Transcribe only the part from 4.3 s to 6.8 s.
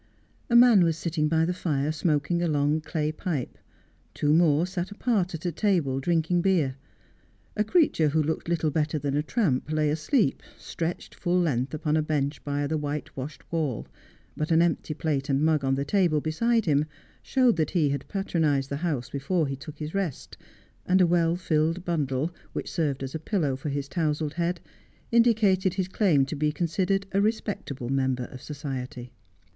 more sat apart at a table drinking beer.